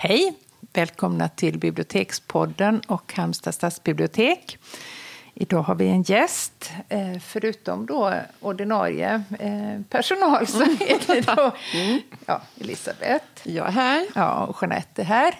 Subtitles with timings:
[0.00, 0.34] Hej!
[0.72, 4.58] Välkomna till Bibliotekspodden och Halmstad stadsbibliotek.
[5.34, 6.70] Idag har vi en gäst.
[6.88, 11.52] Eh, förutom då ordinarie eh, personal så är det då
[12.26, 13.24] ja, Elisabeth.
[13.42, 14.06] Jag är här.
[14.14, 15.34] Ja, och Jeanette är här.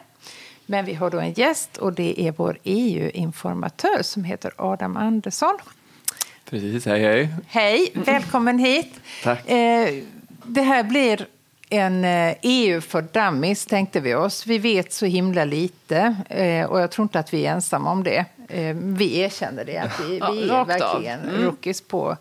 [0.67, 5.59] Men vi har då en gäst och det är vår EU-informatör som heter Adam Andersson.
[6.51, 7.29] Precis, hej hej.
[7.49, 9.01] Hej, välkommen hit.
[9.23, 9.51] Tack.
[9.51, 10.03] Eh,
[10.45, 11.27] det här blir
[11.71, 12.05] en
[12.43, 14.47] EU för dummies, tänkte vi oss.
[14.47, 16.17] Vi vet så himla lite
[16.69, 18.25] och jag tror inte att vi är ensamma om det.
[18.75, 21.43] Vi erkänner det, att vi, Ja, vi är verkligen Mm.
[21.45, 22.17] rookies på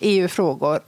[0.00, 0.80] EU-frågor.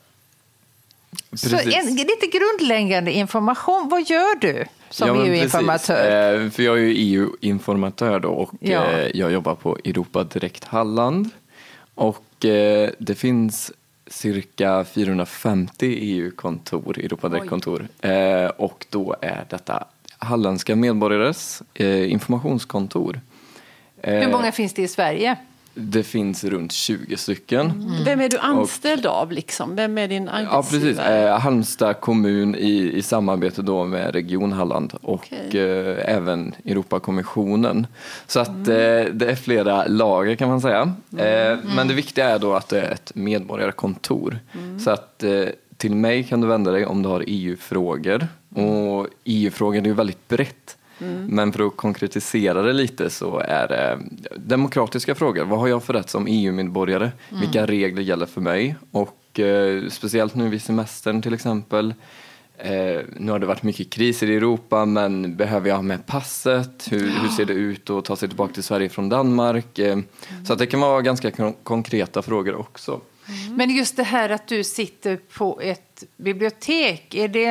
[1.36, 3.88] Så en, lite grundläggande information.
[3.88, 6.34] Vad gör du som Ja, EU-informatör?
[6.44, 8.84] Eh, För jag är ju EU-informatör då och Ja.
[8.90, 11.30] eh, jag jobbar på Europa Direkt Halland.
[11.94, 13.72] Och eh, det finns
[14.06, 17.88] cirka 450 EU-kontor, Europa Direkt-kontor.
[18.00, 19.84] Eh, Och då är detta
[20.18, 23.20] halländska medborgares eh, informationskontor.
[24.02, 25.36] Eh, Hur många finns det i Sverige?
[25.78, 27.70] Det finns runt 20 stycken.
[27.70, 28.04] Mm.
[28.04, 29.32] Vem är du anställd av?
[29.32, 29.76] Liksom?
[29.76, 30.80] Vem är din Ja, arbetsgivare?
[30.94, 30.98] precis.
[30.98, 35.60] Eh, Halmstad kommun i, i samarbete då med Region Halland och Okej.
[35.60, 37.86] eh, även Europakommissionen.
[38.26, 38.70] Så att Mm.
[39.06, 40.92] eh, det är flera lager kan man säga.
[41.18, 44.38] Eh, men det viktiga är då att det är ett medborgarkontor.
[44.54, 44.80] Mm.
[44.80, 45.44] Så att eh,
[45.76, 48.28] till mig kan du vända dig om du har EU-frågor.
[48.54, 50.75] Och EU-frågor är ju väldigt brett.
[51.00, 51.26] Mm.
[51.26, 53.98] Men för att konkretisera det lite så är det
[54.36, 55.44] demokratiska frågor.
[55.44, 57.10] Vad har jag för rätt som EU-medborgare?
[57.28, 57.40] Mm.
[57.40, 58.76] Vilka regler gäller för mig?
[58.90, 61.94] Och eh, speciellt nu vid semestern till exempel.
[62.58, 66.88] Eh, nu har det varit mycket kriser i Europa men behöver jag ha med passet?
[66.90, 69.78] Hur, hur ser det ut att ta sig tillbaka till Sverige från Danmark?
[69.78, 69.98] Eh,
[70.46, 73.00] Så att det kan vara ganska kon- konkreta frågor också.
[73.50, 77.44] Men just det här att du sitter på ett bibliotek, är det,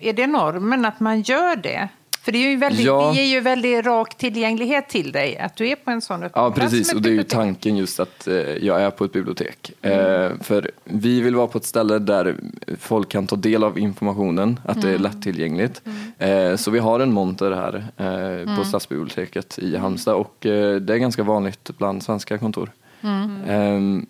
[0.00, 1.88] är det normen att man gör det?
[2.24, 3.10] För det är ju väldigt, Ja.
[3.12, 6.42] vi ger ju väldigt rak tillgänglighet till dig, att du är på en sån öppen
[6.42, 6.92] Ja, precis.
[6.94, 9.72] Och det är ju tanken just att eh, jag är på ett bibliotek.
[9.82, 12.36] Eh, för vi vill vara på ett ställe där
[12.80, 15.82] folk kan ta del av informationen, att det är lättillgängligt.
[16.18, 20.94] Eh, så vi har en monter här eh, på Stadsbiblioteket i Halmstad och eh, det
[20.94, 22.70] är ganska vanligt bland svenska kontor.
[23.48, 24.06] Ehm,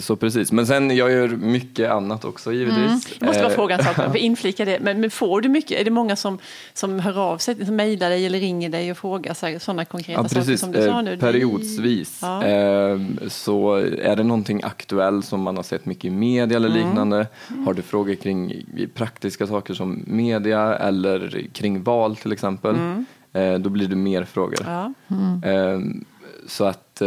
[0.00, 0.52] så precis.
[0.52, 3.16] Men sen, jag gör mycket annat också givetvis.
[3.18, 4.80] Jag måste bara Eh, fråga en sak, för inflika det.
[4.80, 5.80] Men, men får du mycket?
[5.80, 6.38] Är det många som,
[6.74, 10.20] som hör av sig, som mejlar dig eller ringer dig och frågar så sådana konkreta
[10.22, 11.16] Ja, saker som du sa Eh, nu?
[11.16, 12.18] Periodsvis.
[12.22, 12.44] Ja.
[12.44, 16.86] Eh, Så är det någonting aktuellt som man har sett mycket i media eller Mm.
[16.86, 17.26] liknande.
[17.66, 18.64] Har du frågor kring
[18.94, 22.76] praktiska saker som media eller kring val till exempel.
[23.32, 24.66] eh, Då blir det mer frågor.
[25.10, 25.42] Mm.
[25.44, 25.80] Ja.
[26.46, 27.02] Så att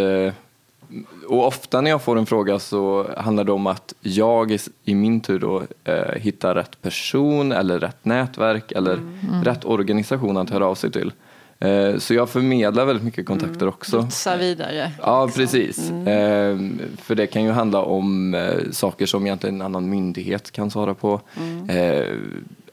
[1.28, 4.96] och ofta när jag får en fråga så handlar det om att jag i, i
[4.96, 9.44] min tur då eh, hittar rätt person eller rätt nätverk eller Mm.
[9.44, 11.14] rätt organisation att höra av sig till.
[11.60, 13.98] Eh, så jag förmedlar väldigt mycket kontakter också.
[13.98, 14.92] Lotsa vidare.
[15.02, 15.92] Ja, precis.
[15.92, 16.58] Eh,
[16.98, 20.94] för det kan ju handla om eh, saker som egentligen en annan myndighet kan svara
[20.94, 21.22] på.
[21.68, 22.16] Eh,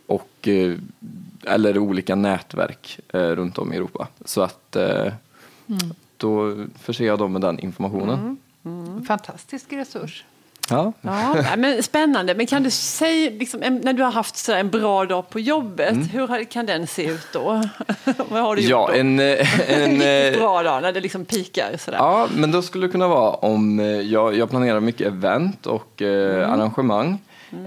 [0.06, 0.72] och, eh,
[1.46, 4.08] eller olika nätverk eh, runt om i Europa.
[4.24, 5.12] Så att eh,
[6.18, 8.36] då förser jag dem med den informationen.
[9.08, 10.24] Fantastisk resurs.
[10.70, 10.92] Ja.
[11.00, 12.34] Ja, men spännande.
[12.34, 15.96] Men kan du säga, liksom, när du har haft så en bra dag på jobbet,
[16.12, 17.42] hur har- kan den se ut då?
[18.28, 18.98] Vad har du gjort Ja, då?
[18.98, 21.98] en, eh, en, en eh, bra dag när det liksom pikar sådär.
[21.98, 26.02] Ja, men då skulle det kunna vara om eh, jag, jag planerar mycket event och
[26.02, 27.18] eh, arrangemang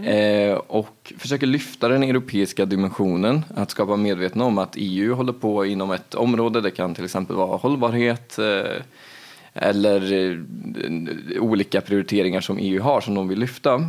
[0.04, 3.46] eh, och försöker lyfta den europeiska dimensionen.
[3.56, 6.62] Att skapa medvetna om att EU håller på inom ett område.
[6.62, 8.82] Det kan till exempel vara hållbarhet eh,
[9.54, 10.38] eller eh,
[11.42, 13.88] olika prioriteringar som EU har som de vill lyfta.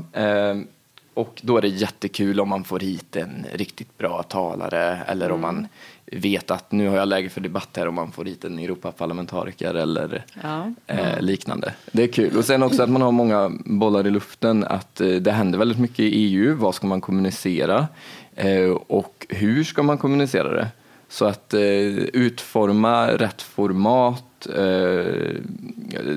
[1.14, 5.40] Och då är det jättekul om man får hit en riktigt bra talare eller om
[5.40, 5.68] man
[6.06, 9.74] vet att nu har jag läge för debatt här om man får hit en Europaparlamentariker
[9.74, 10.72] eller Ja.
[10.86, 11.74] eh, liknande.
[11.92, 12.36] Det är kul.
[12.36, 15.78] Och sen också att man har många bollar i luften, att eh, det händer väldigt
[15.78, 16.54] mycket i EU.
[16.54, 17.88] Vad ska man kommunicera?
[18.34, 20.68] Eh, och hur ska man kommunicera det?
[21.08, 21.60] Så att eh,
[21.96, 25.34] utforma rätt format eh,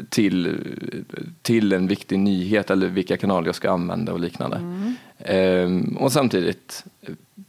[0.10, 0.58] till,
[1.42, 4.58] till en viktig nyhet eller vilka kanaler jag ska använda och liknande.
[5.20, 6.84] Eh, och samtidigt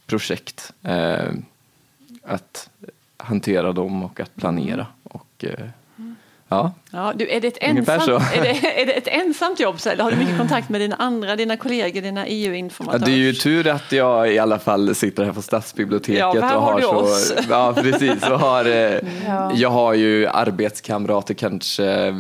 [0.07, 0.73] projekt.
[2.27, 2.71] Att
[3.17, 4.87] hantera dem och att planera.
[5.03, 5.69] Och, eh,
[6.49, 6.73] ja.
[6.97, 8.17] Ja, du, är, det ett ensamt, så.
[8.17, 10.97] är, det, är det ett ensamt jobb så, eller har du mycket kontakt med dina
[10.97, 13.07] andra, dina kollegor, dina Ja, EU-informatörer?
[13.07, 16.19] det är ju tur att jag i alla fall sitter här på Stadsbiblioteket.
[16.21, 17.33] Ja, för här och har har så, oss.
[17.51, 18.29] Ja, precis.
[18.29, 18.93] Och har, eh,
[19.27, 19.53] Ja.
[19.55, 22.15] Jag har ju arbetskamrater kanske,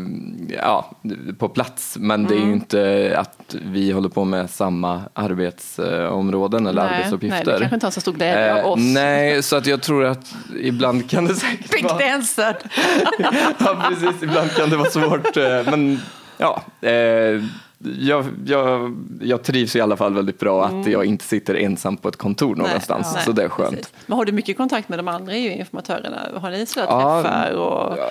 [0.63, 0.91] ja,
[1.39, 1.97] på plats.
[2.01, 7.45] Men det är ju inte att vi håller på med samma arbetsområden eller nej, arbetsuppgifter.
[7.45, 8.79] Nej, det kanske inte har så stor glädje av Eh, oss.
[8.81, 11.97] nej, så att jag tror att ibland kan det säkert vara...
[11.97, 12.57] Begränsad.
[13.59, 14.23] ja, precis.
[14.23, 15.37] Ibland kan det vara svårt.
[15.37, 15.99] eh, Men
[16.39, 17.43] ja, eh,
[17.99, 22.09] jag, jag, jag trivs i alla fall väldigt bra att jag inte sitter ensam på
[22.09, 23.13] ett kontor någonstans.
[23.15, 23.71] nej, så det är skönt.
[23.77, 23.93] precis.
[24.07, 26.19] Men har du mycket kontakt med de andra EU-informatörerna?
[26.41, 27.53] Har ni sådär Ja, träffar?
[27.53, 27.99] Och...
[27.99, 28.11] Ja,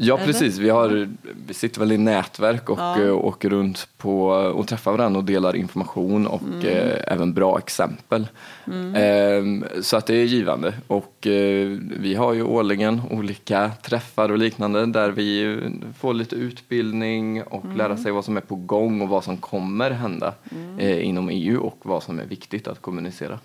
[0.00, 0.26] Ja, Eller?
[0.26, 0.58] precis.
[0.58, 1.08] Vi, har,
[1.46, 3.02] vi sitter väl i nätverk och Ja.
[3.02, 6.66] eh, åker runt på, och träffar varandra och delar information och Mm.
[6.66, 8.26] eh, även bra exempel.
[8.94, 10.74] Ehm, så att det är givande.
[10.86, 11.68] Och eh,
[12.00, 17.64] vi har ju årligen olika träffar och liknande där vi eh, får lite utbildning och
[17.64, 17.76] Mm.
[17.76, 20.78] lära sig vad som är på gång och vad som kommer hända Mm.
[20.78, 23.38] eh, inom EU och vad som är viktigt att kommunicera.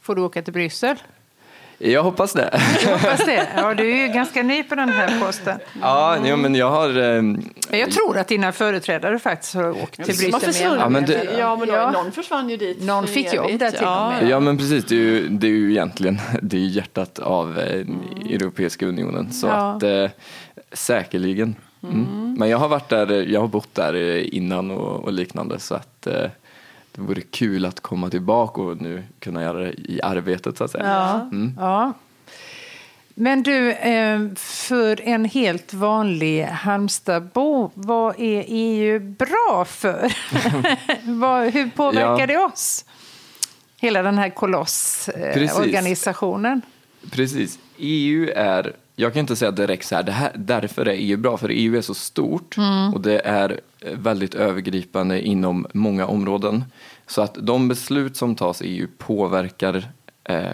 [0.00, 0.96] Får du åka till Bryssel?
[1.78, 2.60] Jag hoppas det.
[2.84, 3.48] Jag hoppas det.
[3.56, 5.58] Ja, du är ju ganska ny på den här posten.
[5.80, 7.22] ja, jo, men jag har eh,
[7.80, 10.78] jag tror att dina företrädare faktiskt har åkt till Bryssel försvunnit.
[10.80, 11.90] Ja, men det- ja, men Ja.
[11.90, 12.82] någon försvann ju dit.
[12.82, 14.28] Någon fick jobb där till och ja, med.
[14.30, 17.58] Ja men precis, det är ju, det är ju egentligen det är ju hjärtat av
[17.58, 17.86] eh,
[18.34, 19.32] Europeiska unionen.
[19.32, 19.52] Så Ja.
[19.76, 20.06] att eh,
[20.72, 21.54] säkerligen.
[21.82, 22.34] Mm.
[22.38, 25.74] Men jag har varit där, jag har bott där eh, innan och, och liknande så
[25.74, 26.30] att eh,
[26.94, 30.70] det vore kul att komma tillbaka och nu kunna göra det i arbetet så att
[30.70, 30.84] säga.
[30.84, 31.20] Ja.
[31.20, 31.52] Mm.
[31.58, 31.92] ja.
[33.14, 40.00] Men du, eh, för en helt vanlig Halmstadbo, vad är EU bra för?
[41.52, 42.26] Hur påverkar Ja.
[42.26, 42.84] det oss?
[43.76, 44.38] Hela den här Precis.
[44.38, 46.62] kolossorganisationen.
[47.10, 51.16] Precis, EU är, jag kan inte säga direkt så här, det här, därför är EU
[51.16, 52.56] bra, för EU är så stort
[52.94, 56.64] och det är eh, väldigt övergripande inom många områden.
[57.06, 59.88] Så att de beslut som tas i EU påverkar
[60.24, 60.52] eh,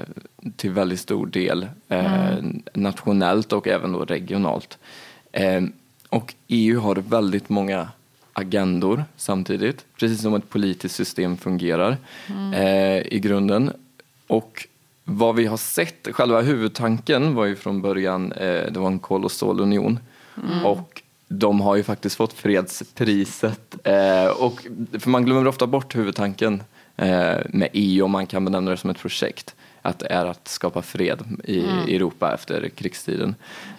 [0.57, 2.37] till väldigt stor del eh,
[2.75, 4.79] nationellt och även då regionalt.
[5.33, 5.63] Eh,
[6.09, 7.89] och EU har väldigt många
[8.33, 11.97] agendor samtidigt, precis som ett politiskt system fungerar
[12.55, 13.73] eh, i grunden.
[14.27, 14.67] Och
[15.11, 19.25] vad vi har sett, själva huvudtanken var ju från början, eh, det var en kol
[19.25, 19.99] och stålunion.
[20.65, 23.77] Och de har ju faktiskt fått fredspriset.
[23.85, 24.67] Eh, och,
[24.99, 26.63] för man glömmer ofta bort huvudtanken
[26.97, 29.55] eh, med EU om man kan benämna det som ett projekt.
[29.83, 31.61] Att det är att skapa fred i
[31.97, 33.35] Europa efter krigstiden.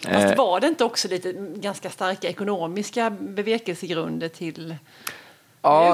[0.07, 4.75] Eh, Fast var det inte också lite ganska starka ekonomiska bevekelsegrunder till...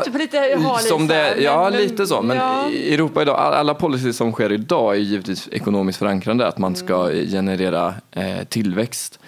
[0.02, 2.22] Ute på lite som det, ja, men- lite så.
[2.22, 2.70] Men ja.
[2.70, 7.10] Europa idag, all- alla policy som sker idag är givetvis ekonomiskt förankrande, att man ska
[7.10, 7.28] Mm.
[7.30, 9.20] generera eh, tillväxt.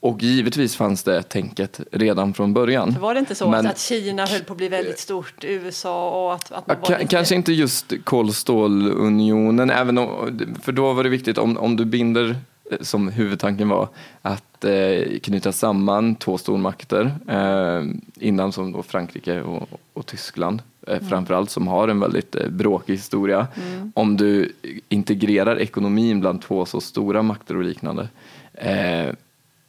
[0.00, 2.96] Och givetvis fanns det tänket redan från början.
[3.00, 6.34] Var det inte så Men- att, Kina höll på att bli väldigt stort, USA och
[6.34, 7.10] att, att Ja, man ka- lite...
[7.10, 11.76] Kanske inte just kol och stålunionen, även om, för då var det viktigt om, om
[11.76, 12.36] du binder,
[12.80, 13.88] som huvudtanken var,
[14.22, 17.84] att eh, knyta samman två stormakter, eh,
[18.26, 22.92] innan som då Frankrike och, och Tyskland, eh, framförallt som har en väldigt eh, bråkig
[22.92, 23.46] historia.
[23.94, 24.52] Om du
[24.88, 28.08] integrerar ekonomin bland två så stora makter och liknande,
[28.54, 29.14] eh,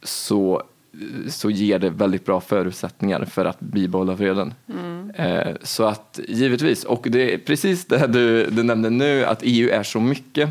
[0.04, 0.64] så
[1.28, 4.54] så ger det väldigt bra förutsättningar för att bibehålla freden.
[5.16, 9.70] Eh, så att givetvis, och det är precis det du, du nämnde nu, att EU
[9.70, 10.50] är så mycket.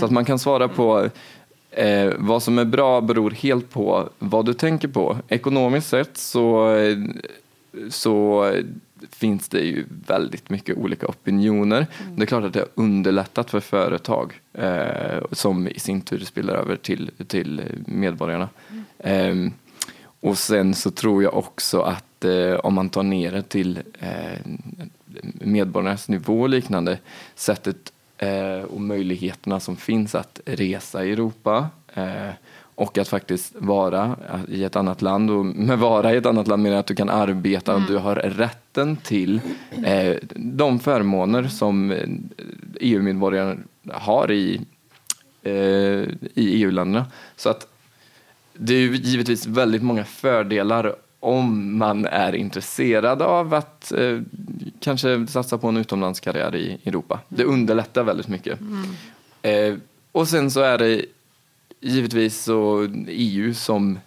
[0.00, 1.08] Så att man kan svara på
[1.76, 5.18] eh, vad som är bra beror helt på vad du tänker på.
[5.28, 6.98] Ekonomiskt sett så, eh,
[7.90, 8.50] så
[9.10, 11.86] finns det ju väldigt mycket olika opinioner.
[12.16, 16.54] Det är klart att det har underlättat för företag eh, som i sin tur spiller
[16.54, 18.48] över till, till medborgarna.
[18.98, 19.52] Ehm,
[20.20, 24.38] och sen så tror jag också att eh, om man tar ner det till eh,
[25.34, 26.98] medborgarnas nivå och liknande,
[27.34, 27.93] sättet eh,
[28.68, 32.30] och möjligheterna som finns att resa i Europa eh,
[32.74, 34.16] och att faktiskt vara
[34.48, 35.30] i ett annat land.
[35.30, 37.96] Och med vara i ett annat land menar jag att du kan arbeta och du
[37.96, 39.40] har rätten till
[39.84, 42.08] eh, de förmåner som eh,
[42.80, 43.56] EU-medborgare
[43.92, 44.60] har i,
[45.42, 47.06] eh, i EU-länderna.
[47.36, 47.66] Så att
[48.52, 54.20] det är ju givetvis väldigt många fördelar om man är intresserad av att eh,
[54.80, 57.20] kanske satsa på en utomlandskarriär i Europa.
[57.28, 58.58] Det underlättar väldigt mycket.
[59.42, 59.74] Eh,
[60.12, 61.04] och sen så är det
[61.80, 63.98] givetvis så EU som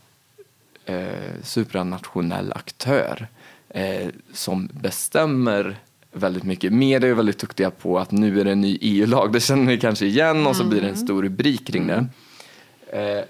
[0.86, 3.28] eh, supranationell aktör
[3.70, 5.76] eh, som bestämmer
[6.12, 6.74] väldigt mycket.
[6.74, 9.80] Media är väldigt duktiga på att nu är det en ny EU-lag, det känner ni
[9.80, 12.06] kanske igen och så blir det en stor rubrik kring det.
[12.92, 13.24] Eh,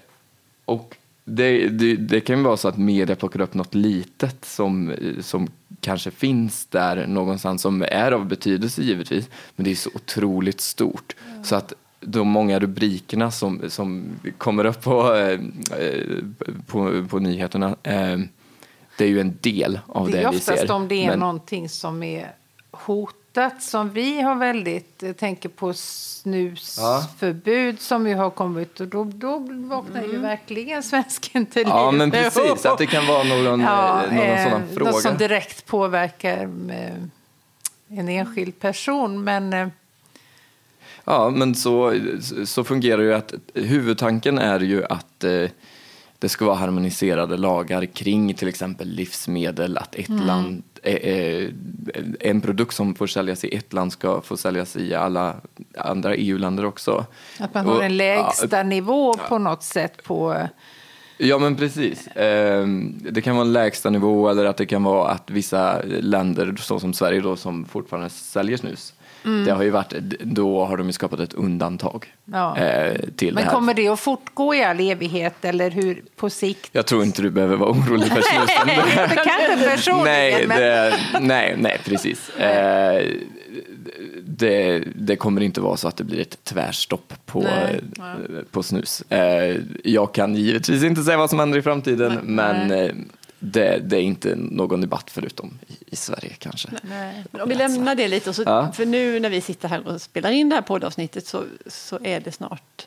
[0.64, 0.96] och
[1.28, 5.48] det, det, det kan ju vara så att media plockar upp något litet som, som
[5.80, 11.16] kanske finns där någonstans som är av betydelse givetvis, men det är så otroligt stort.
[11.42, 14.04] Så att de många rubrikerna som, som
[14.38, 15.40] kommer upp på, eh,
[16.66, 18.18] på, på nyheterna eh,
[18.98, 20.72] Det är ju en del av det, det är vi oftast ser.
[20.72, 22.32] om det är Men- någonting som är
[23.38, 29.04] hotat som vi har väldigt, jag tänker på snusförbud som ju har kommit och då,
[29.04, 31.72] då vaknar ju verkligen svensken till liv.
[31.72, 31.78] Mm.
[31.84, 32.66] Ja, men precis.
[32.66, 34.92] Att det kan vara någon, Ja, eh, någon eh, sådan Något fråga.
[34.92, 36.94] som direkt påverkar eh,
[37.98, 39.24] en enskild person.
[39.24, 39.68] Men eh,
[41.04, 41.94] Ja, men så,
[42.44, 45.44] så fungerar ju att huvudtanken är ju att eh,
[46.18, 50.26] det ska vara harmoniserade lagar kring till exempel livsmedel, att ett Mm.
[50.26, 50.77] land, eh, eh,
[52.20, 55.34] en produkt som får säljas i ett land ska få säljas i alla
[55.78, 57.06] andra EU-länder också.
[57.38, 60.32] att man har Och- en lägsta nivå på något sätt på...
[60.34, 60.46] eh,
[61.20, 62.08] Ja men precis.
[62.14, 66.56] Ehm, Det kan vara en lägsta nivå eller att det kan vara att vissa länder,
[66.58, 69.44] så som Sverige då, som fortfarande säljer snus, Mm.
[69.44, 72.56] det har ju varit, då har de ju skapat ett undantag Ja.
[72.58, 73.54] eh, till Men det här.
[73.56, 76.68] kommer det att fortgå i all evighet eller hur på sikt?
[76.72, 78.66] Jag tror inte du behöver vara orolig för snusen.
[79.08, 80.58] Det kan inte personligen, nej, men...
[80.60, 82.30] det, nej, nej, precis.
[82.38, 83.02] Eh,
[84.22, 87.80] det, det kommer inte vara så att det blir ett tvärstopp på, Nej.
[87.98, 89.02] eh, på snus.
[89.08, 92.90] Eh, jag kan givetvis inte säga vad som händer i framtiden, men eh,
[93.38, 96.68] det, det är inte någon debatt förutom i, i Sverige kanske.
[96.82, 97.24] Nej.
[97.30, 98.72] Men om vi lämnar det lite, så, Ja.
[98.72, 102.20] för nu när vi sitter här och spelar in det här poddavsnittet så, så är
[102.20, 102.86] det snart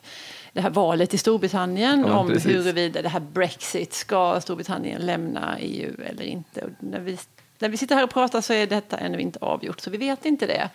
[0.52, 2.46] det här valet i Storbritannien Ja, om precis.
[2.52, 6.60] huruvida det här Brexit, ska Storbritannien lämna EU eller inte?
[6.60, 7.18] Och när, vi,
[7.58, 10.24] när vi sitter här och pratar så är detta ännu inte avgjort, så vi vet
[10.26, 10.70] inte det.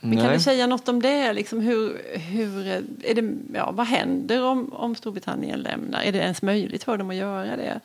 [0.00, 0.36] Men kan Nej.
[0.36, 1.32] du säga något om det?
[1.32, 2.66] Liksom hur, hur,
[3.04, 6.02] är det ja, vad händer om, om Storbritannien lämnar?
[6.02, 7.80] Är det ens möjligt för dem att göra det?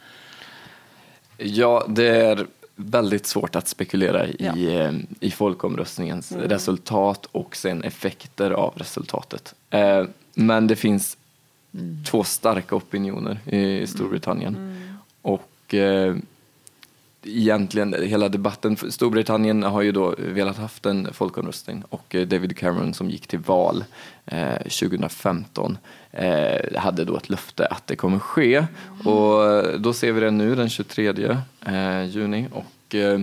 [1.38, 4.58] Ja, det är väldigt svårt att spekulera i, Ja.
[4.58, 9.54] eh, i folkomröstningens resultat och sen effekter av resultatet.
[9.70, 10.04] Eh,
[10.36, 11.18] Men det finns
[12.06, 14.80] två starka opinioner i Storbritannien.
[15.22, 16.16] Och eh,
[17.26, 22.94] egentligen hela debatten, Storbritannien har ju då velat haft en folkomröstning och eh, David Cameron
[22.94, 23.84] som gick till val
[24.26, 25.78] eh, 2015
[26.12, 28.66] eh, hade då ett löfte att det kommer ske.
[29.06, 33.20] Och då ser vi det nu den 23 eh, juni och eh,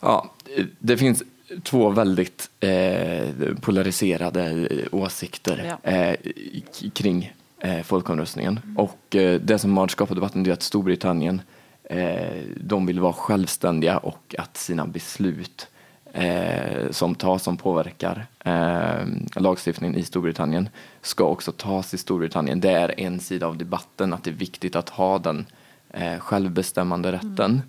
[0.00, 0.32] ja,
[0.78, 1.22] det finns
[1.62, 3.28] två väldigt eh,
[3.60, 6.14] polariserade åsikter Ja.
[6.94, 7.32] kring
[7.84, 8.60] folkomröstningen.
[8.76, 8.98] Och
[9.40, 11.40] det som har skapat debatten är att Storbritannien
[11.90, 15.68] Eh, de vill vara självständiga och att sina beslut
[16.12, 20.68] eh, som tas som påverkar eh, lagstiftningen i Storbritannien
[21.02, 22.60] ska också tas i Storbritannien.
[22.60, 25.46] Det är en sida av debatten att det är viktigt att ha den
[25.90, 27.62] eh, självbestämmande rätten.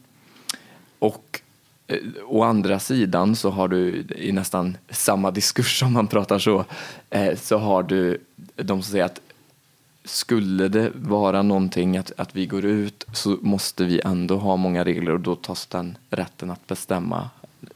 [0.99, 1.41] Och
[1.87, 1.97] eh,
[2.27, 6.65] å andra sidan så har du i nästan samma diskurs om man pratar så,
[7.09, 8.21] eh, så har du
[8.55, 9.21] de som säger att
[10.05, 14.83] skulle det vara någonting att, att vi går ut så måste vi ändå ha många
[14.85, 17.29] regler och då tas den rätten att bestämma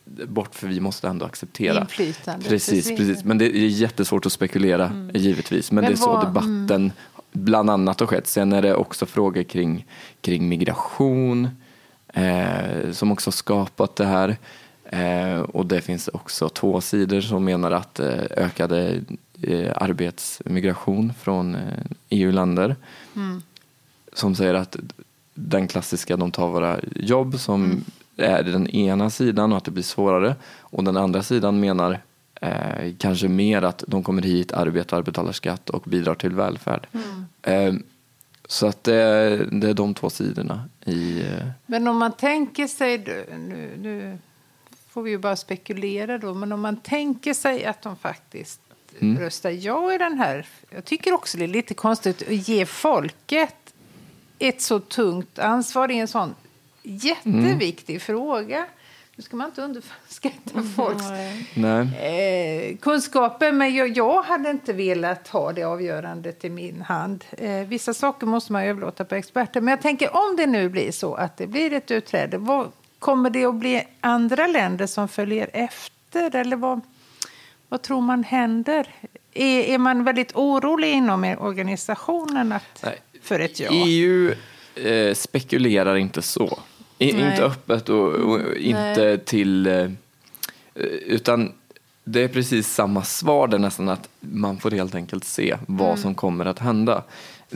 [0.05, 1.81] bort för vi måste ändå acceptera.
[1.81, 3.23] Inflytande Precis, precis.
[3.23, 5.71] Men det är jättesvårt att spekulera givetvis.
[5.71, 6.91] Men, Men det är så vad- debatten
[7.31, 8.27] bland annat har skett.
[8.27, 9.85] Sen är det också frågor kring,
[10.21, 11.49] kring migration
[12.13, 14.37] eh, som också har skapat det här.
[14.85, 19.01] Eh, och det finns också två sidor som menar att eh, ökade
[19.75, 21.61] arbetsmigration från eh,
[22.09, 22.75] EU-länder
[24.13, 24.75] som säger att
[25.33, 27.83] den klassiska, de tar våra jobb som
[28.17, 30.35] är den ena sidan och att det blir svårare.
[30.59, 31.99] Och den andra sidan menar
[32.41, 36.87] eh, kanske mer att de kommer hit, arbetar, betalar skatt och bidrar till välfärd.
[37.41, 37.73] Eh,
[38.47, 41.21] så att det, är- det är de två sidorna i...
[41.21, 42.97] Eh, Men om man tänker sig,
[43.39, 44.17] nu, nu
[44.89, 48.59] får vi ju bara spekulera då, men om man tänker sig att de faktiskt
[49.01, 49.19] Mm.
[49.19, 50.47] röstar ja i den här.
[50.69, 53.73] Jag tycker också det är lite konstigt att ge folket
[54.39, 56.35] ett så tungt ansvar i en sån
[56.83, 58.65] jätteviktig fråga.
[59.15, 61.03] Nu ska man inte underskatta folks
[61.53, 62.71] nej.
[62.71, 67.23] eh, kunskaper, men jag, jag hade inte velat ha det avgörandet i min hand.
[67.31, 69.61] Eh, vissa saker måste man överlåta på experter.
[69.61, 73.29] Men jag tänker om det nu blir så att det blir ett utträde, vad, kommer
[73.29, 76.35] det att bli andra länder som följer efter?
[76.35, 76.81] Eller vad,
[77.73, 78.87] vad tror man händer?
[79.33, 82.97] Är, är man väldigt orolig inom organisationen att, Nej.
[83.21, 83.69] för ett ja?
[83.71, 84.33] EU
[84.75, 86.59] eh, spekulerar inte så.
[86.97, 87.31] I, Nej.
[87.31, 89.67] inte öppet och, och inte till...
[89.67, 89.91] Eh,
[91.05, 91.51] utan
[92.03, 96.01] det är precis samma svar där nästan att man får helt enkelt se vad Mm.
[96.01, 97.03] som kommer att hända.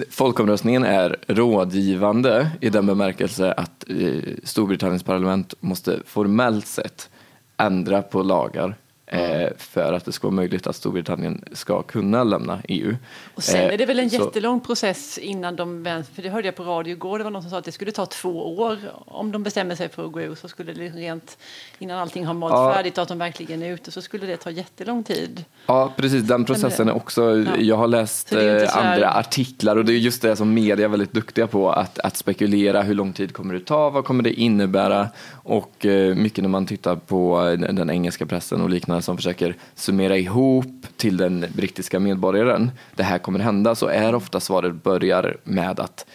[0.09, 7.09] Folkomröstningen är rådgivande i den bemärkelse att eh, Storbritanniens parlament måste formellt sett
[7.57, 8.75] ändra på lagar
[9.07, 12.95] eh, för att det ska vara möjligt att Storbritannien ska kunna lämna EU.
[13.35, 15.83] Och sen är det väl en Eh, så- jättelång process innan de,
[16.15, 17.91] för det hörde jag på radio igår, det var någon som sa att det skulle
[17.91, 21.37] ta två år om de bestämmer sig för att gå ur så skulle det rent,
[21.79, 22.73] innan allting har malt Ja.
[22.73, 25.43] färdigt och att de verkligen är ute så skulle det ta jättelång tid.
[25.65, 26.23] Ja, precis.
[26.23, 27.45] Den processen är också...
[27.59, 30.89] Jag har läst eh, här- andra artiklar och det är just det som media är
[30.89, 32.81] väldigt duktiga på, att, att spekulera.
[32.81, 33.89] Hur lång tid kommer det ta?
[33.89, 35.07] Vad kommer det innebära?
[35.31, 39.55] Och eh, mycket när man tittar på eh, den engelska pressen och liknande som försöker
[39.75, 45.37] summera ihop till den brittiska medborgaren, det här kommer hända, så är ofta svaret börjar
[45.43, 46.05] med att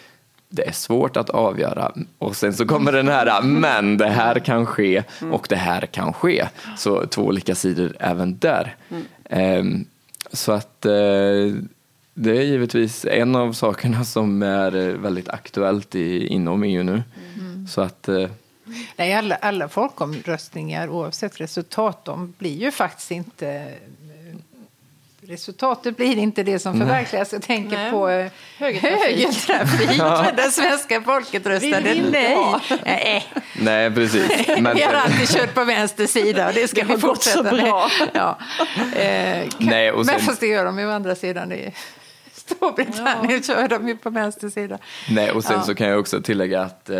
[0.49, 4.65] det är svårt att avgöra och sen så kommer den här men det här kan
[4.65, 6.47] ske och det här kan ske.
[6.77, 8.75] Så två olika sidor även där.
[9.29, 9.85] Ehm,
[10.31, 10.91] så att eh,
[12.13, 17.03] det är givetvis en av sakerna som är väldigt aktuellt i, inom EU nu.
[17.69, 18.29] Så att eh,
[18.95, 23.73] Nej, alla, alla folkomröstningar, oavsett resultat, de blir ju faktiskt inte...
[25.27, 27.33] Resultatet blir inte det som förverkligas.
[27.33, 27.91] Jag tänker Nej.
[27.91, 28.99] på eh, Högertrafik.
[29.01, 29.97] högertrafik,
[30.37, 32.37] där svenska folket röstade vi nej.
[32.85, 33.25] nej.
[33.61, 34.47] nej precis.
[34.59, 37.53] Men, Vi har alltid kört på vänster sida och det ska Det vi fortsätta med.
[37.53, 37.89] bra.
[38.13, 38.37] Ja.
[38.95, 41.73] Eh, kan, Nej, och sen- Men fast det gör de ju å andra sidan i
[42.45, 44.77] Storbritannien, kör de ju på vänster sida.
[45.09, 45.63] Nej, och sen Ja.
[45.63, 46.97] så kan jag också tillägga att eh,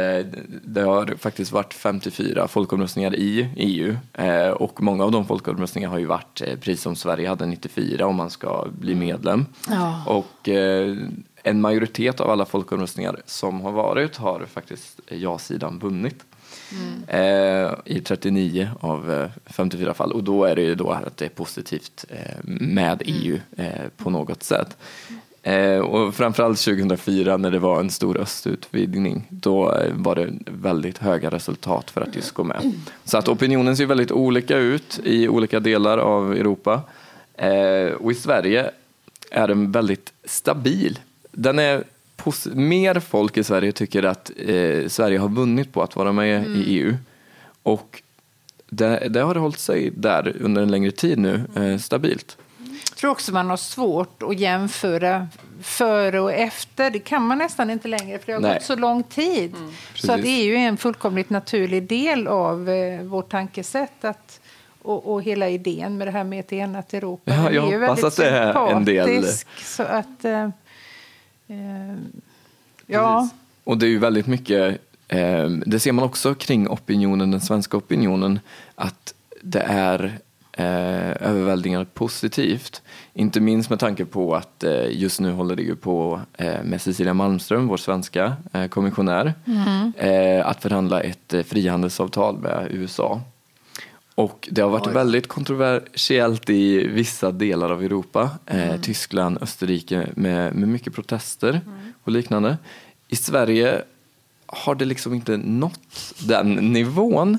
[0.65, 5.99] det har faktiskt varit 54 folkomröstningar i EU eh, och många av de folkomröstningarna har
[5.99, 9.45] ju varit eh, precis som Sverige hade 94 om man ska bli medlem.
[9.69, 10.03] Ja.
[10.07, 10.97] Och eh,
[11.43, 16.23] en majoritet av alla folkomröstningar som har varit har faktiskt ja-sidan vunnit.
[17.07, 21.25] Eh, I 39 av eh, 54 fall och då är det ju då att det
[21.25, 24.77] är positivt eh, med EU eh, på något sätt.
[25.43, 30.97] Eh, och framförallt 2004 när det var en stor östutvidgning, då eh, var det väldigt
[30.97, 32.71] höga resultat för att just gå med.
[33.03, 36.81] Så att opinionen ser väldigt olika ut i olika delar av Europa.
[37.35, 38.71] Eh, och i Sverige
[39.31, 40.99] är den väldigt stabil.
[41.31, 41.83] Den är
[42.53, 46.63] mer folk i Sverige tycker att eh, Sverige har vunnit på att vara med i
[46.79, 46.95] EU.
[47.63, 48.01] Och
[48.69, 52.37] det, det har hållit sig där under en längre tid nu, eh, stabilt.
[52.89, 55.27] Jag tror också man har svårt att jämföra
[55.61, 56.91] före och efter.
[56.91, 58.53] Det kan man nästan inte längre för det har Nej.
[58.53, 59.55] gått så lång tid.
[59.95, 60.19] Så att.
[60.23, 64.05] EU är en fullkomligt naturlig del av eh, vårt tankesätt.
[64.05, 64.39] Att,
[64.81, 67.31] och, och hela idén med det här med ett enat Europa.
[67.33, 69.25] Ja, jag är ju hoppas väldigt att det är en del-
[69.63, 70.43] Så att, eh,
[71.47, 71.95] eh,
[72.85, 73.29] ja.
[73.63, 77.77] Och det är ju väldigt mycket, eh, det ser man också kring opinionen, den svenska
[77.77, 78.39] opinionen,
[78.75, 80.19] att det är
[80.57, 82.81] eh, överväldigande positivt.
[83.13, 86.81] Inte minst med tanke på att eh, just nu håller det ju på eh, med
[86.81, 89.33] Cecilia Malmström, vår svenska eh, kommissionär,
[89.97, 93.21] eh, att förhandla ett eh, frihandelsavtal med USA.
[94.15, 100.55] Och det har varit väldigt kontroversiellt i vissa delar av Europa, eh, Tyskland, Österrike med,
[100.55, 101.61] med mycket protester
[102.03, 102.57] och liknande.
[103.07, 103.81] I Sverige
[104.55, 107.37] har det liksom inte nått den nivån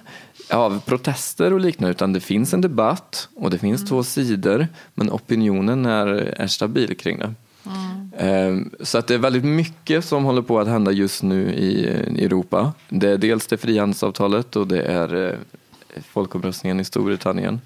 [0.51, 5.11] av protester och liknande utan det finns en debatt och det finns två sidor men
[5.11, 7.35] opinionen är, är stabil kring det.
[8.19, 11.87] Ehm, Så att det är väldigt mycket som håller på att hända just nu i
[12.25, 12.73] Europa.
[12.89, 15.39] Det är dels det frihandelsavtalet och det är eh,
[16.13, 17.61] folkomröstningen i Storbritannien.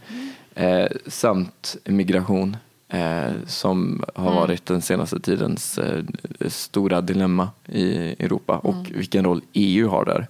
[0.55, 2.57] Eh, samt migration
[2.89, 6.05] eh, som har varit den senaste tidens eh,
[6.47, 10.27] stora dilemma i Europa och vilken roll EU har där.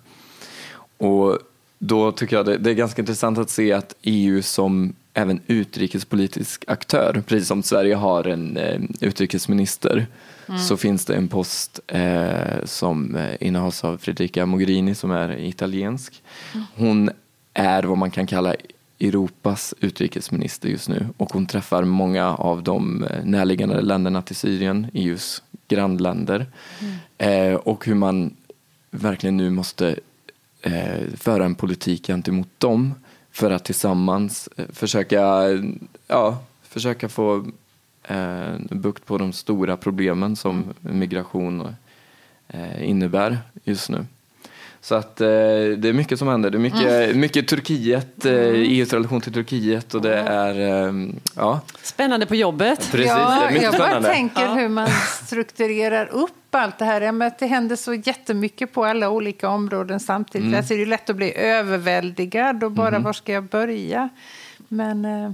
[0.97, 1.39] Och
[1.79, 6.65] då tycker jag det, det är ganska intressant att se att EU som även utrikespolitisk
[6.67, 10.07] aktör, precis som Sverige har en eh, utrikesminister,
[10.69, 16.23] så finns det en post eh, som eh, innehas av Frederica Mogherini som är italiensk.
[16.77, 17.11] Hon
[17.55, 18.55] är vad man kan kalla
[19.01, 21.07] Europas utrikesminister just nu.
[21.17, 26.47] Och hon träffar många av de eh, närliggande länderna till Syrien, EUs grannländer.
[27.19, 28.37] Eh, och hur man
[28.91, 29.97] verkligen nu måste
[30.63, 32.95] eh, föra en politik gentemot dem
[33.31, 35.45] för att tillsammans försöka,
[36.07, 37.47] ja, försöka få
[38.03, 41.75] eh, bukt på de stora problemen som migration
[42.49, 44.07] eh, innebär just nu.
[44.81, 46.51] Så att eh, det är mycket som händer.
[46.51, 50.93] Det är mycket, mycket Turkiet, eh, EUs relation till Turkiet och det är, eh,
[51.37, 52.79] ja, Spännande på jobbet.
[52.93, 54.09] precis, det ja, är mycket jag bara spännande.
[54.09, 54.55] tänker Ja.
[54.55, 54.89] hur man
[55.27, 57.01] strukturerar upp allt det här.
[57.01, 60.47] Menar, att det händer så jättemycket på alla olika områden samtidigt.
[60.47, 60.59] Mm.
[60.59, 64.09] Alltså, det är lätt att bli överväldigad och bara var ska jag börja?
[64.69, 65.31] Men eh,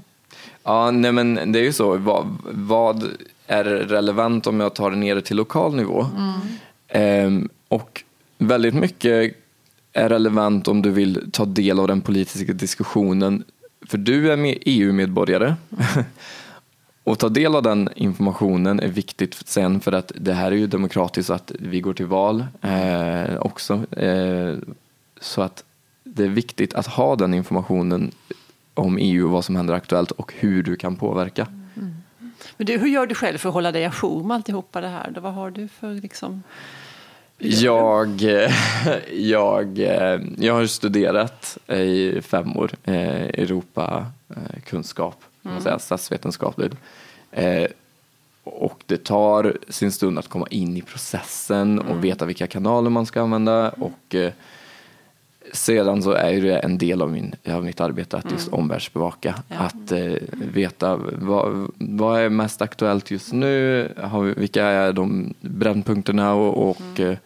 [0.64, 1.96] Ja, nej men det är ju så.
[1.96, 3.08] Vad, vad
[3.46, 6.06] är relevant om jag tar det ner till lokal nivå?
[6.88, 8.02] Ehm, och
[8.38, 9.36] väldigt mycket
[9.92, 13.44] är relevant om du vill ta del av den politiska diskussionen
[13.86, 15.54] för du är EU-medborgare.
[17.04, 20.66] Och ta del av den informationen är viktigt sen för att det här är ju
[20.66, 23.92] demokratiskt att vi går till val eh, också.
[23.96, 24.56] Eh,
[25.20, 25.64] så att
[26.04, 28.12] det är viktigt att ha den informationen
[28.74, 31.46] om EU och vad som händer aktuellt och hur du kan påverka.
[31.76, 31.94] Mm.
[32.56, 35.16] Men du, hur gör du själv för att hålla dig ajour med alltihopa det här?
[35.20, 36.42] Vad har du för liksom
[37.44, 38.22] jag,
[39.12, 39.78] jag,
[40.38, 45.78] jag har studerat i fem år eh, Europakunskap, mm.
[45.78, 46.74] statsvetenskapligt.
[47.30, 47.66] Eh,
[48.44, 52.00] och det tar sin stund att komma in i processen och mm.
[52.00, 53.70] veta vilka kanaler man ska använda.
[53.70, 54.32] Och eh,
[55.56, 58.60] sedan så är det en del av, min, av mitt arbete att just mm.
[58.60, 59.34] omvärldsbevaka.
[59.48, 59.56] Ja.
[59.56, 63.88] Att eh, veta vad, vad är mest aktuellt just nu,
[64.36, 67.10] vilka är de brännpunkterna och, och mm.
[67.10, 67.18] eh,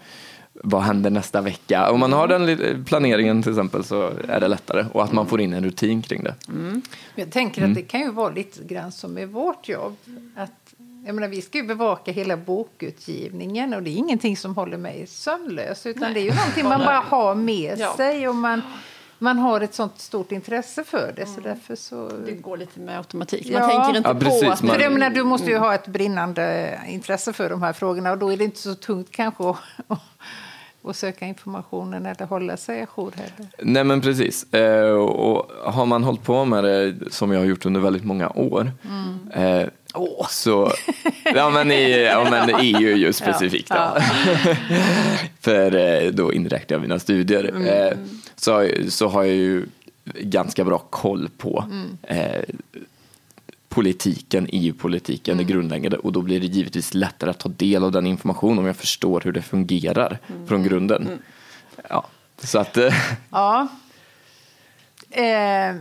[0.63, 1.91] vad händer nästa vecka?
[1.91, 5.41] Om man har den planeringen till exempel så är det lättare och att man får
[5.41, 6.35] in en rutin kring det.
[6.49, 6.83] Mm.
[7.15, 7.75] Jag tänker att mm.
[7.75, 9.97] det kan ju vara lite grann som med vårt jobb.
[10.37, 10.75] Att,
[11.09, 15.07] jag menar, vi ska ju bevaka hela bokutgivningen och det är ingenting som håller mig
[15.07, 16.15] sömnlös utan Nej.
[16.15, 17.97] det är ju någonting man bara har med ja.
[17.97, 18.63] sig och man
[19.19, 21.27] man har ett sånt stort intresse för det.
[21.27, 21.43] Så mm.
[21.43, 22.11] därför så...
[22.27, 23.51] Det går lite med automatik.
[23.53, 23.69] Man ja.
[23.69, 24.63] tänker inte ja, precis, på att...
[24.63, 24.77] Man...
[24.77, 28.33] För menar, du måste ju ha ett brinnande intresse för de här frågorna och då
[28.33, 29.45] är det inte så tungt kanske
[29.87, 30.01] att
[30.83, 33.49] och söka informationen eller hålla sig ajour heller.
[33.63, 34.53] Nej men precis.
[34.53, 38.29] Eh, och har man hållit på med det som jag har gjort under väldigt många
[38.29, 39.71] år mm.
[39.95, 40.27] Oh.
[40.29, 40.73] så,
[41.35, 43.97] ja men, i, ja men EU just specifikt ja.
[43.97, 44.01] då.
[45.41, 47.45] För eh, då inräknar jag mina studier.
[47.45, 47.67] Mm.
[47.67, 47.99] Eh,
[48.37, 49.67] så, så har jag ju
[50.05, 51.99] ganska bra koll på mm.
[52.03, 52.43] eh,
[53.69, 55.47] politiken, EU-politiken, mm.
[55.47, 58.67] det grundläggande och då blir det givetvis lättare att ta del av den informationen om
[58.67, 60.47] jag förstår hur det fungerar mm.
[60.47, 61.07] från grunden.
[61.07, 61.19] Mm.
[61.89, 62.07] Ja,
[62.43, 62.77] så att...
[62.77, 62.95] Eh,
[63.31, 63.69] ja.
[65.11, 65.77] Eh,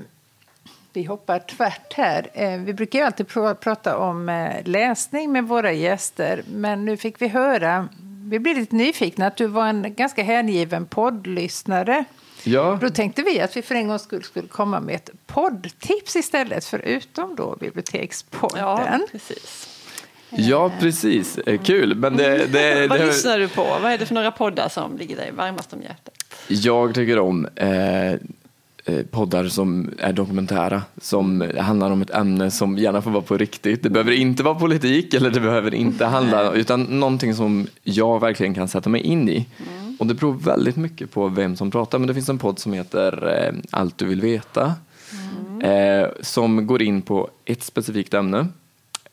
[0.98, 2.30] vi hoppar tvärt här.
[2.34, 6.98] Eh, vi brukar ju alltid pr prata om eh, läsning med våra gäster men nu
[6.98, 7.90] fick vi höra,
[8.30, 12.06] vi blir lite nyfikna, att du var en ganska hängiven poddlyssnare.
[12.44, 12.78] Ja.
[12.82, 16.66] Då tänkte vi att vi för en gångs skull skulle komma med ett poddtips istället,
[16.66, 18.60] förutom då bibliotekspodden.
[18.60, 19.68] Ja, precis.
[20.30, 21.38] Ja, precis.
[21.38, 21.96] Eh, kul.
[21.96, 23.64] Men det, det, Vad det, lyssnar du på?
[23.64, 26.14] Vad är det för några poddar som ligger dig varmast om hjärtat?
[26.48, 28.14] Jag tycker om eh,
[29.12, 33.84] poddar som är dokumentära, som handlar om ett ämne som gärna får vara på riktigt.
[33.84, 38.54] Det behöver inte vara politik eller det behöver inte handla, utan någonting som jag verkligen
[38.54, 39.48] kan sätta mig in i.
[39.58, 39.96] Mm.
[40.00, 42.00] Och det beror väldigt mycket på vem som pratar.
[42.00, 44.74] Men det finns en podd som heter eh, Allt du vill veta.
[45.12, 45.62] Mm.
[45.62, 48.48] Eh, som går in på ett specifikt ämne.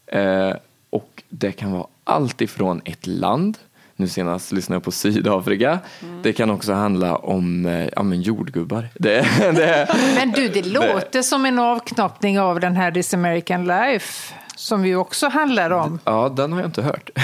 [0.07, 0.53] Eh,
[0.91, 3.59] och det kan vara allt ifrån ett land.
[3.97, 5.79] Nu senast lyssnade jag på Sydafrika.
[6.03, 6.23] Mm.
[6.23, 8.89] Det kan också handla om eh, ja, men jordgubbar.
[8.95, 11.23] Det, det, men du, det låter det.
[11.23, 15.99] som en avknoppning av den här This American Life som ju också handlar om...
[16.05, 17.11] Ja, den har jag inte hört.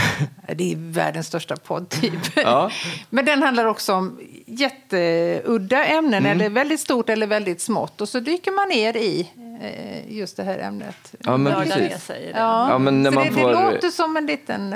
[0.55, 2.13] Det är världens största podd, typ.
[2.37, 2.71] Ja.
[3.11, 6.33] Men den handlar också om jätteudda ämnen, mm.
[6.33, 8.01] eller väldigt stort eller väldigt smått.
[8.01, 9.31] Och så dyker man ner i
[9.63, 11.15] eh, just det här ämnet.
[11.19, 12.11] Ja, men precis.
[12.35, 12.71] Ja.
[12.71, 13.49] ja men när man det, får...
[13.49, 14.75] det låter som en liten...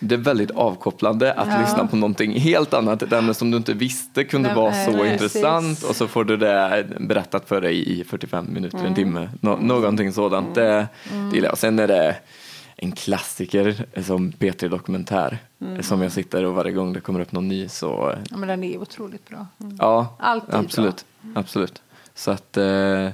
[0.00, 1.60] Det är väldigt avkopplande att ja.
[1.60, 4.90] lyssna på någonting helt annat, ett ämne som du inte visste kunde nej, vara så
[4.90, 5.90] nej, intressant precis.
[5.90, 8.88] och så får du det berättat för dig i 45 minuter, mm.
[8.88, 10.56] en timme, Nå någonting sådant.
[10.56, 10.68] Mm.
[10.68, 10.88] Det,
[11.30, 11.58] det gillar jag.
[11.58, 12.16] Sen är det
[12.76, 15.82] en klassiker som P3 Dokumentär mm.
[15.82, 18.14] som jag sitter och varje gång det kommer upp någon ny så...
[18.30, 19.46] Ja men den är otroligt bra.
[19.60, 19.76] Mm.
[19.80, 21.04] Ja, Alltid absolut.
[21.20, 21.40] Bra.
[21.40, 21.82] Absolut.
[22.14, 23.10] Så att eh,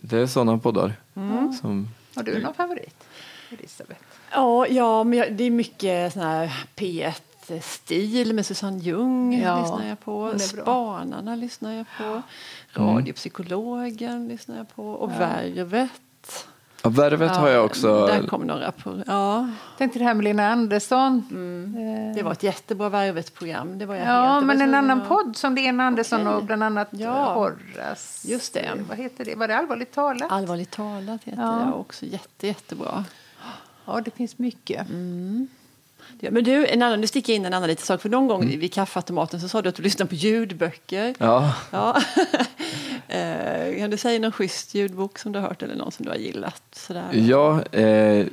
[0.00, 0.94] det är sådana poddar.
[1.14, 1.52] Mm.
[1.52, 1.88] Som...
[2.14, 3.04] Har du någon favorit,
[3.50, 4.15] Elisabeth?
[4.36, 9.88] Ja, ja men jag, det är mycket sån här P1-stil med Susanne Ljung ja, lyssnar
[9.88, 10.38] jag på.
[10.38, 12.04] Spanarna lyssnar jag på.
[12.04, 12.94] Mm.
[12.94, 14.90] Radiopsykologen lyssnar jag på.
[14.90, 15.18] Och ja.
[15.18, 16.46] Värvet.
[16.82, 18.06] Ja, Värvet ja, har jag också.
[18.06, 19.02] Där kom några på.
[19.06, 19.48] Ja.
[19.78, 21.28] Tänkte det här med Lena Andersson.
[21.30, 22.14] Mm.
[22.14, 23.78] Det var ett jättebra Värvet-program.
[23.78, 25.08] Det var jag ja, helt, men en annan jag...
[25.08, 26.34] podd som Lena Andersson okay.
[26.34, 27.34] och bland annat ja.
[27.34, 28.28] Horace.
[28.28, 28.70] Just det.
[28.88, 29.34] Vad heter det?
[29.34, 30.32] Var det Allvarligt talat?
[30.32, 31.64] Allvarligt talat heter ja.
[31.66, 32.06] det också.
[32.06, 33.04] Jätte, jättebra.
[33.86, 34.88] Ja, det finns mycket.
[34.88, 35.48] Mm.
[36.20, 38.02] Ja, men du, en annan, nu sticker jag in en annan liten sak.
[38.02, 38.60] För någon gång mm.
[38.60, 41.14] vid kaffeautomaten så sa du att du lyssnar på ljudböcker.
[41.18, 41.54] Ja.
[41.70, 41.96] ja.
[43.08, 46.10] eh, kan du säga någon schysst ljudbok som du har hört eller någon som du
[46.10, 46.62] har gillat?
[46.72, 47.04] Sådär?
[47.12, 48.26] Ja, eh,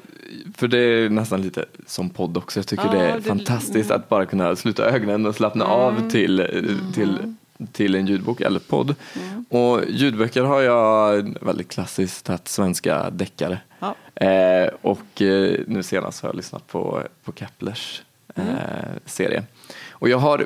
[0.56, 2.60] för det är nästan lite som podd också.
[2.60, 4.02] Jag tycker ja, det är det, fantastiskt mm.
[4.02, 5.78] att bara kunna sluta ögonen och slappna mm.
[5.78, 6.48] av till,
[6.94, 7.38] till mm
[7.72, 8.96] till en ljudbok eller podd.
[9.16, 9.46] Mm.
[9.50, 13.58] Och ljudböcker har jag väldigt klassiskt tagit svenska deckare.
[13.80, 13.96] Ja.
[14.26, 18.02] Eh, och eh, nu senast har jag lyssnat på, på Keplers
[18.36, 18.50] mm.
[18.50, 18.56] eh,
[19.06, 19.44] serie.
[19.92, 20.46] Och jag har,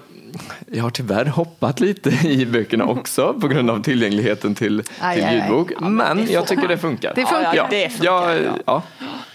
[0.72, 5.34] jag har tyvärr hoppat lite i böckerna också på grund av tillgängligheten till, aj, till
[5.34, 5.72] ljudbok.
[5.72, 5.90] Aj, aj.
[5.90, 7.14] men, men jag tycker det funkar.
[7.16, 7.56] Det funkar.
[7.56, 8.84] Ja, det funkar ja, ja.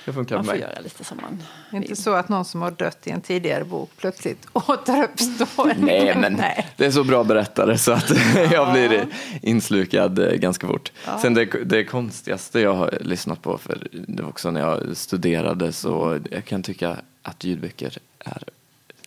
[0.05, 1.83] Det funkar man får göra lite som man vill.
[1.83, 5.73] Inte så att någon som har dött i en tidigare bok plötsligt återuppstår.
[5.79, 6.69] Nej, men Nej.
[6.77, 8.13] det är så bra berättare så att
[8.51, 9.07] jag blir
[9.43, 10.93] inslukad eh, ganska fort.
[11.07, 11.19] Ja.
[11.19, 15.73] Sen det, det konstigaste jag har lyssnat på, för det var också när jag studerade,
[15.73, 18.43] så jag kan tycka att ljudböcker är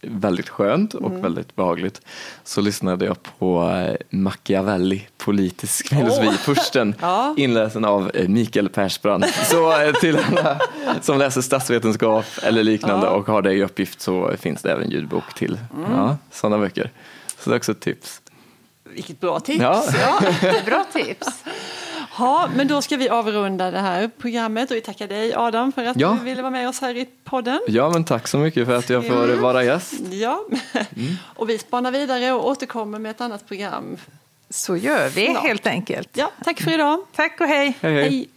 [0.07, 1.21] väldigt skönt och mm.
[1.21, 2.01] väldigt behagligt
[2.43, 6.51] så lyssnade jag på eh, Machiavelli, politisk filosofi,
[6.83, 6.93] oh.
[7.01, 7.33] ja.
[7.37, 9.27] inläsen av eh, Mikael Persbrandt.
[9.45, 10.59] Så eh, till alla
[11.01, 13.11] som läser statsvetenskap eller liknande ja.
[13.11, 15.91] och har det i uppgift så finns det även ljudbok till mm.
[15.91, 16.91] ja, sådana böcker.
[17.39, 18.21] Så det är också ett tips.
[18.83, 19.61] Vilket bra tips!
[19.61, 19.83] Ja.
[20.01, 20.21] ja
[20.65, 21.43] bra tips!
[22.17, 25.85] Ja, men då ska vi avrunda det här programmet och vi tackar dig Adam för
[25.85, 26.17] att ja.
[26.19, 27.59] du ville vara med oss här i podden.
[27.67, 29.41] Ja, men tack så mycket för att jag får mm.
[29.41, 29.93] vara gäst.
[30.11, 31.15] Ja, mm.
[31.35, 33.97] och vi spanar vidare och återkommer med ett annat program.
[34.49, 35.43] Så gör vi Snart.
[35.43, 36.09] helt enkelt.
[36.13, 37.05] Ja, tack för idag.
[37.15, 37.77] Tack och hej.
[37.81, 38.03] hej, hej.
[38.03, 38.29] hej.